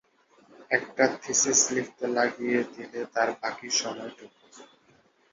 একটা 0.71 1.03
থীসিস 1.17 1.59
লিখতে 1.71 2.05
লাগিয়ে 2.17 2.59
দিলে 2.73 3.01
তার 3.13 3.29
বাকি 3.41 3.67
সময়টুকু। 3.79 4.39